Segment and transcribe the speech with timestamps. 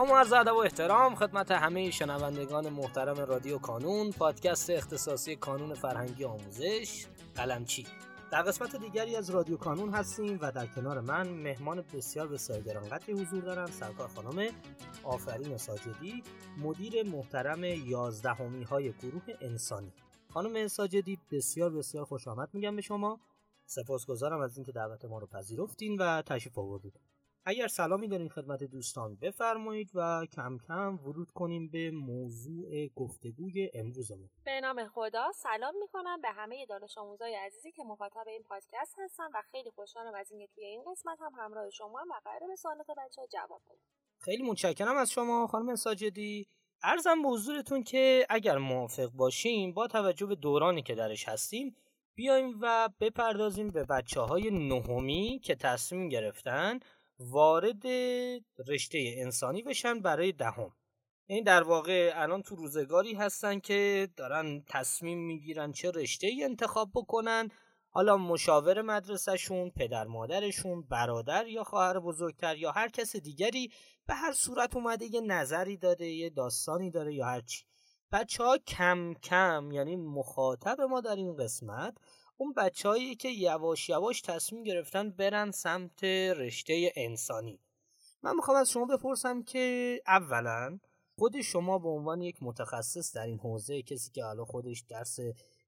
[0.00, 5.74] سلام و عرض ادب و احترام خدمت همه شنوندگان محترم رادیو کانون پادکست اختصاصی کانون
[5.74, 7.86] فرهنگی آموزش قلمچی.
[8.32, 13.12] در قسمت دیگری از رادیو کانون هستیم و در کنار من مهمان بسیار بسیار گرانقدری
[13.12, 14.48] حضور دارم سرکار خانم
[15.04, 16.22] آفرین ساجدی
[16.58, 19.92] مدیر محترم یازدهمی های گروه انسانی.
[20.28, 23.20] خانم ساجدی بسیار بسیار خوش آمد میگم به شما.
[23.66, 27.00] سپاسگزارم از اینکه دعوت ما رو پذیرفتین و تشریف آوردید
[27.44, 34.30] اگر سلامی دارین خدمت دوستان بفرمایید و کم کم ورود کنیم به موضوع گفتگوی امروزمون.
[34.44, 39.28] به نام خدا سلام می‌کنم به همه دانش آموزای عزیزی که مخاطب این پادکست هستن
[39.34, 42.86] و خیلی خوشحالم از اینکه توی این قسمت هم همراه شما و قرار به سوالات
[42.86, 43.78] بچه جواب بدم.
[44.18, 46.46] خیلی متشکرم از شما خانم ساجدی.
[46.82, 51.76] ارزم به حضورتون که اگر موافق باشیم با توجه به دورانی که درش هستیم
[52.14, 56.80] بیایم و بپردازیم به بچه های نهمی که تصمیم گرفتن
[57.20, 57.86] وارد
[58.68, 60.72] رشته انسانی بشن برای دهم.
[61.26, 66.90] این در واقع الان تو روزگاری هستن که دارن تصمیم می‌گیرن چه رشته ای انتخاب
[66.94, 67.48] بکنن.
[67.92, 73.72] حالا مشاور مدرسهشون، پدر مادرشون، برادر یا خواهر بزرگتر یا هر کس دیگری
[74.06, 77.64] به هر صورت اومده یه نظری داره یه داستانی داره یا هرچی
[78.12, 81.94] بچه ها کم کم یعنی مخاطب ما در این قسمت
[82.40, 87.60] اون بچههایی که یواش یواش تصمیم گرفتن برن سمت رشته انسانی.
[88.22, 90.78] من می‌خوام از شما بپرسم که اولا
[91.18, 95.18] خود شما به عنوان یک متخصص در این حوزه کسی که حالا خودش درس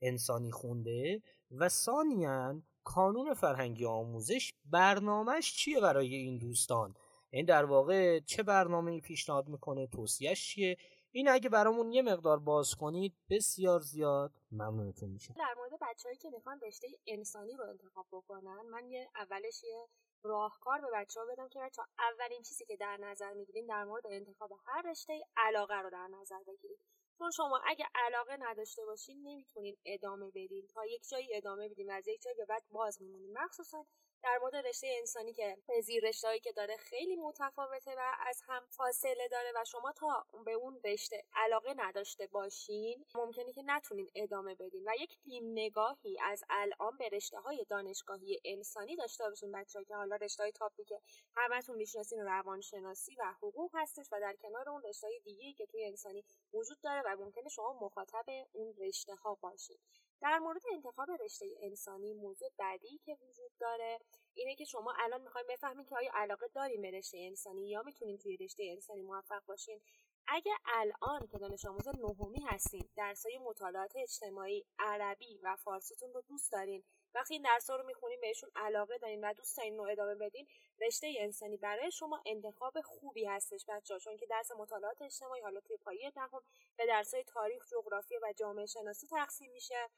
[0.00, 6.94] انسانی خونده و ثانیا کانون فرهنگی آموزش برنامهش چیه برای این دوستان؟
[7.30, 10.76] این در واقع چه برنامه پیشنهاد می‌کنه؟ توصیهش چیه؟
[11.14, 16.30] این اگه برامون یه مقدار باز کنید بسیار زیاد ممنونتون میشه در مورد بچههایی که
[16.30, 19.88] می‌خوان رشته انسانی رو انتخاب بکنن من یه اولش یه
[20.22, 24.06] راهکار به بچه ها بدم که بچه اولین چیزی که در نظر می‌گیرین در مورد
[24.10, 26.78] انتخاب هر رشته علاقه رو در نظر بگیرید.
[27.18, 30.66] چون شما اگه علاقه نداشته باشین نمی‌تونین ادامه بدین.
[30.66, 33.38] تا یک جایی ادامه بدین از یک جایی به بعد باز میمونین.
[33.38, 33.86] مخصوصا
[34.22, 39.28] در مورد رشته انسانی که زیر رشتهایی که داره خیلی متفاوته و از هم فاصله
[39.30, 44.82] داره و شما تا به اون رشته علاقه نداشته باشین ممکنه که نتونین ادامه بدین
[44.86, 49.94] و یک نیم نگاهی از الان به رشته های دانشگاهی انسانی داشته باشین بچه‌ها که
[49.94, 51.00] حالا رشته های تاپی که
[51.36, 55.84] همتون می‌شناسین روانشناسی و حقوق هستش و در کنار اون رشته های دیگه که توی
[55.84, 59.78] انسانی وجود داره و ممکنه شما مخاطب اون رشته ها باشین.
[60.20, 63.98] در مورد انتخاب رشته انسانی موضوع بعدی که وجود داره
[64.34, 68.16] اینه که شما الان می‌خوایم بفهمید که آیا علاقه داریم به رشته انسانی یا می‌تونیم
[68.16, 69.80] توی رشته انسانی موفق باشین
[70.26, 76.52] اگه الان که دانش آموز نهمی هستین درسای مطالعات اجتماعی عربی و فارسیتون رو دوست
[76.52, 76.84] دارین
[77.18, 80.46] وقتی این درس رو می‌خونین بهشون علاقه دارین و دوست دارین رو ادامه بدین
[80.80, 85.76] رشته انسانی برای شما انتخاب خوبی هستش بچه چون که درس مطالعات اجتماعی حالا توی
[85.76, 86.42] پایه دهم
[86.76, 89.88] به درسای تاریخ جغرافی و جامعه شناسی تقسیم میشه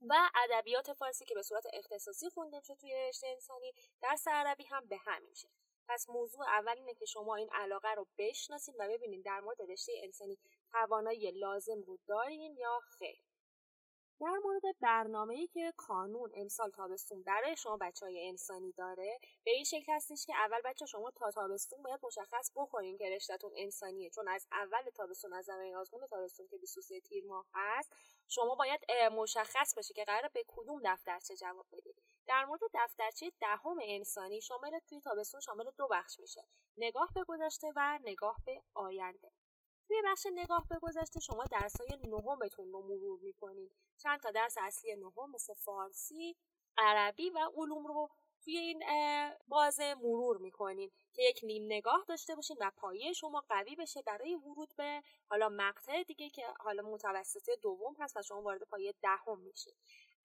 [0.00, 4.86] و ادبیات فارسی که به صورت اختصاصی خونده میشه توی رشته انسانی درس عربی هم
[4.86, 5.48] به همین میشه
[5.88, 9.92] پس موضوع اول اینه که شما این علاقه رو بشناسید و ببینید در مورد رشته
[10.02, 10.38] انسانی
[10.72, 13.20] توانایی لازم رو دارین یا خیر.
[14.20, 19.50] در مورد برنامه ای که کانون امسال تابستون برای شما بچه های انسانی داره به
[19.50, 24.10] این شکل هستش که اول بچه شما تا تابستون باید مشخص بکنین که رشتهتون انسانیه.
[24.10, 27.92] چون از اول تابستون از زمان آزمون تابستون که 23 تیر ماه هست
[28.28, 28.80] شما باید
[29.12, 34.78] مشخص باشه که قرار به کدوم دفترچه جواب بدید در مورد دفترچه دهم انسانی شامل
[34.88, 36.44] توی تابستون شامل دو بخش میشه.
[36.76, 39.32] نگاه به گذشته و نگاه به آینده.
[39.88, 43.72] توی بخش نگاه به گذشته شما درسای نهمتون رو مرور می‌کنید.
[43.98, 46.36] چند تا درس اصلی نهم مثل فارسی
[46.78, 48.08] عربی و علوم رو
[48.44, 48.82] توی این
[49.48, 54.34] بازه مرور می‌کنین که یک نیم نگاه داشته باشین و پایه شما قوی بشه برای
[54.34, 59.38] ورود به حالا مقطع دیگه که حالا متوسطه دوم هست و شما وارد پایه دهم
[59.38, 59.74] میشین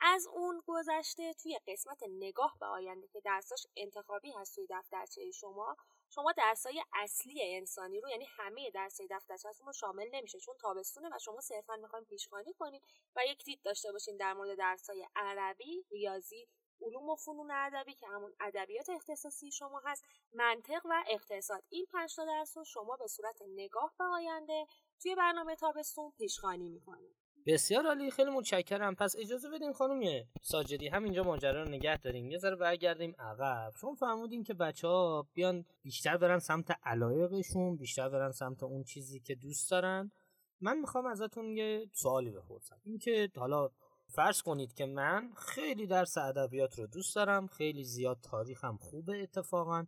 [0.00, 5.76] از اون گذشته توی قسمت نگاه به آینده که درساش انتخابی هست توی دفترچه شما
[6.10, 10.40] شما درسای اصلی انسانی رو یعنی همه درسای دفترچه‌تون رو شامل نمیشه.
[10.40, 12.82] چون تابستونه و شما صرفا می‌خواین پیشخوانی کنید
[13.16, 16.48] و یک دید داشته باشین در مورد درسای عربی ریاضی
[16.80, 21.64] علوم و فنون ادبی که همون ادبیات اختصاصی شما هست منطق و اقتصاد.
[21.68, 24.66] این پنج تا درس رو شما به صورت نگاه به آینده
[25.02, 28.94] توی برنامه تابستون پیشخوانی می‌کنید بسیار عالی خیلی متشکرم.
[28.94, 33.72] پس اجازه بدین خانم ساجدی همینجا ماجرا رو نگه داریم یه ذره برگردیم عقب.
[33.80, 39.20] شما فرمودین که بچه ها بیان بیشتر برن سمت علایقشون بیشتر برن سمت اون چیزی
[39.20, 40.12] که دوست دارن.
[40.60, 42.80] من می‌خوام ازتون یه سوالی بپرسم.
[42.84, 43.70] اینکه حالا
[44.08, 49.86] فرض کنید که من خیلی درس ادبیات رو دوست دارم خیلی زیاد تاریخم خوبه اتفاقا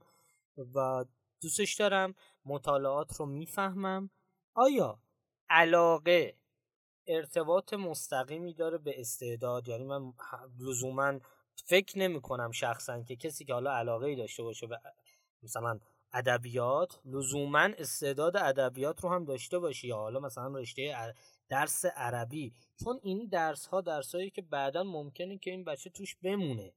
[0.75, 1.05] و
[1.43, 2.15] دوستش دارم
[2.45, 4.11] مطالعات رو می‌فهمم.
[4.55, 4.99] آیا
[5.51, 6.37] علاقه
[7.07, 9.69] ارتباط مستقیمی داره به استعداد.
[9.69, 10.13] یعنی من
[10.61, 11.19] لزوما
[11.67, 14.79] فکر نمی کنم شخصا که کسی که حالا علاقه ای داشته باشه به
[15.43, 15.79] مثلا
[16.13, 21.15] ادبیات لزوما استعداد ادبیات رو هم داشته باشه یا حالا مثلا رشته
[21.49, 22.53] درس عربی.
[22.85, 26.73] چون این درس ها درس هایی که بعدا ممکنه که این بچه توش بمونه.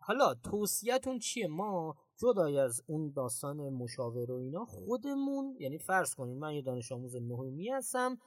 [0.00, 6.38] حالا توصیتون چیه؟ ما جدای از اون داستان مشاور و اینا خودمون یعنی فرض کنید
[6.38, 8.18] من یه دانش آموز نهمی هستم.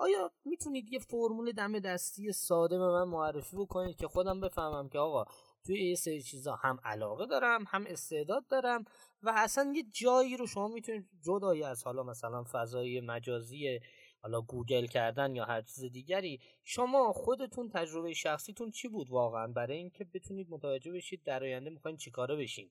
[0.00, 4.98] آیا می‌تونید یه فرمول دم دستی ساده به من معرفی بکنید که خودم بفهمم که
[4.98, 5.24] آقا
[5.64, 8.84] توی یه سری چیزا هم علاقه دارم هم استعداد دارم
[9.22, 13.80] و اصلا یه جایی رو شما می‌تونید جدای از حالا مثلا فضای مجازی
[14.22, 19.76] حالا گوگل کردن یا هر چیز دیگری شما خودتون تجربه شخصیتون چی بود واقعا؟ برای
[19.76, 22.70] اینکه بتونید متوجه بشید در آینده می‌خواین چیکاره بشین.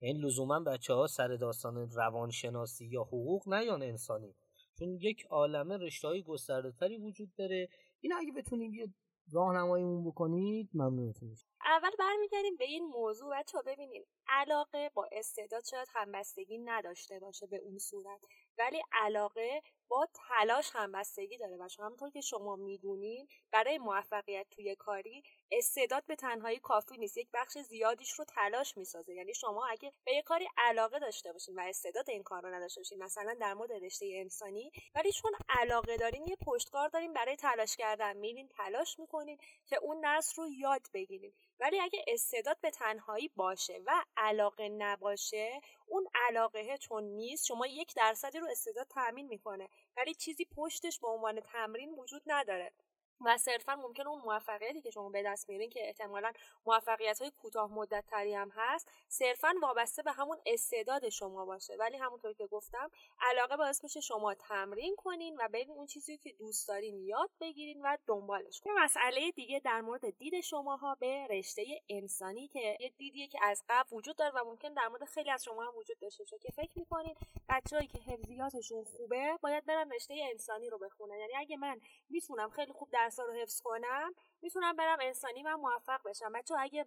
[0.00, 4.34] یعنی لزوما بچه ها سر داستان روانشناسی یا حقوق نه یا انسانی.
[4.78, 7.68] چون یک عالمه رشته های گسترده تری وجود داره.
[8.00, 8.86] این اگه بتونید یه
[9.32, 15.88] راهنماییمون بکنید ممنونتون میشه اول برمیگردیم به این موضوع بچه ببینیم علاقه با استعداد شاید
[15.90, 18.20] همبستگی نداشته باشه به اون صورت.
[18.58, 24.74] ولی علاقه با تلاش هم بستگی داره و همونطور که شما می‌دونین برای موفقیت توی
[24.74, 27.16] کاری استعداد به تنهایی کافی نیست.
[27.16, 29.14] یک بخش زیادیش رو تلاش می‌سازه.
[29.14, 32.80] یعنی شما اگه به یه کاری علاقه داشته باشین و استعداد این کار رو نداشته
[32.80, 37.76] باشین مثلا در مورد رشته انسانی ولی چون علاقه دارین یه پشتکار دارین برای تلاش
[37.76, 38.16] کردن.
[38.16, 41.32] میرین تلاش می‌کنین که اون درس رو یاد بگیرین.
[41.60, 47.46] ولی اگه استعداد به تنهایی باشه و علاقه نباشه اون علاقه چون نیست.
[47.46, 49.68] شما یک درصدی رو استعداد تامین می‌کنه.
[49.96, 52.72] ولی چیزی پشتش به عنوان تمرین وجود نداره.
[53.20, 56.32] و صرفا ممکن اون موفقیتی که شما به دست میارین که احتمالا
[56.66, 61.76] موفقیت های کوتاه مدت تری هم هست صرفا وابسته به همون استعداد شما باشه.
[61.76, 62.90] ولی همونطور که گفتم
[63.20, 67.82] علاقه باعث میشه شما تمرین کنین و برین اون چیزی که دوست دارین یاد بگیرین
[67.82, 68.76] و دنبالش کنین.
[68.78, 73.96] مسئله دیگه در مورد دید شماها به رشته انسانی که یه دیدیه که از قبل
[73.96, 76.78] وجود داره و ممکن در مورد خیلی از شما هم وجود داشته باشه که فکر
[76.78, 77.14] می‌کنین
[77.48, 81.18] بچههایی که حفظیاتشون خوبه باید برن رشته انسانی رو بخونن.
[81.18, 81.80] یعنی اگه من
[82.10, 86.32] می‌تونم خیلی خوب درس رو حفظ کنم می‌تونم برم انسانی و موفق بشم.
[86.32, 86.86] بچه اگه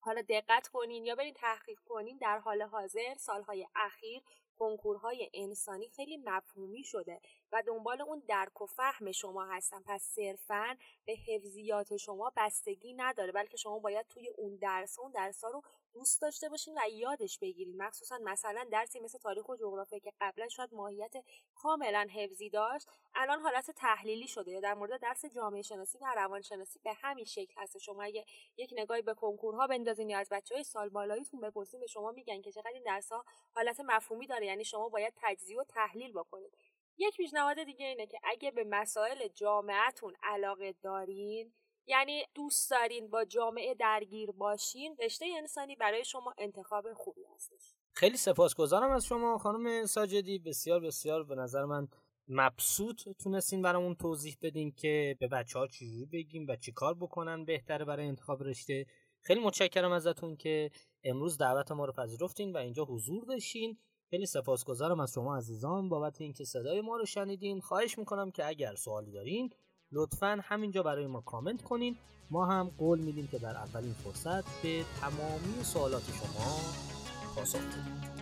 [0.00, 4.22] حالا دقت کنین یا برین تحقیق کنین در حال حاضر سالهای اخیر
[4.58, 7.20] کنکورهای انسانی خیلی مفهومی شده.
[7.52, 13.32] و دنبال اون درک و فهم شما هستن پس صرفا به حفظیات شما بستگی نداره
[13.32, 15.62] بلکه شما باید توی اون درس اون درس ها رو
[15.92, 17.82] دوست داشته باشین و یادش بگیرین.
[17.82, 21.12] مخصوصا مثلا درسی مثل تاریخ و جغرافی که قبلا شاید ماهیت
[21.54, 24.50] کاملا حفظی داشت الان حالت تحلیلی شده.
[24.50, 27.78] یا در مورد درس جامعه شناسی و روانشناسی به همین شکل هست.
[27.78, 28.24] شما اگه
[28.56, 32.42] یک نگاهی به کنکورها بندازین یا از بچه های سال بالاییتون بپرسین به شما میگن
[32.42, 34.46] که چقدر این درس ها حالت مفهومی داره.
[34.46, 36.52] یعنی شما باید تجزیه و تحلیل بکنید.
[36.98, 41.52] یک پیشنهاد دیگه اینه که اگه به مسائل جامعتون علاقه دارین
[41.86, 47.74] یعنی دوست دارین با جامعه درگیر باشین رشته انسانی برای شما انتخاب خوبی هستش.
[47.92, 50.38] خیلی سپاسگزارم از شما خانم ساجدی.
[50.38, 51.88] بسیار بسیار به نظر من
[52.28, 57.44] مبسوط تونستین برامون توضیح بدین که به بچه ها چجوری بگیم و چی کار بکنن
[57.44, 58.86] بهتره برای انتخاب رشته.
[59.20, 60.70] خیلی متشکرم ازتون که
[61.04, 63.78] امروز دعوت ما رو پذیرفتین و اینجا حضور داشتین.
[64.12, 67.60] خیلی سپاسگزارم از شما عزیزان بابت اینکه صدای ما رو شنیدین.
[67.60, 69.50] خواهش می‌کنم که اگر سوالی دارین
[69.92, 71.96] لطفا همینجا برای ما کامنت کنین.
[72.30, 76.56] ما هم قول میدیم که در اولین فرصت به تمامی سوالات شما
[77.36, 78.21] پاسخ بدیم.